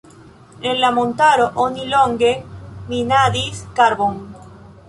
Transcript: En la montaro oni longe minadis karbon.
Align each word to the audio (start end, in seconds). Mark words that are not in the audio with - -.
En 0.69 0.79
la 0.83 0.89
montaro 0.95 1.45
oni 1.65 1.85
longe 1.91 2.33
minadis 2.89 3.63
karbon. 3.81 4.21